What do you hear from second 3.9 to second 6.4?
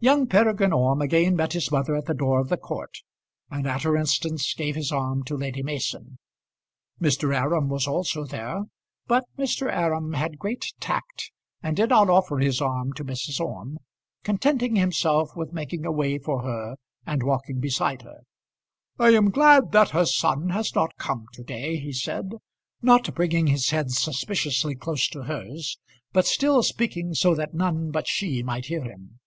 instance gave his arm to Lady Mason.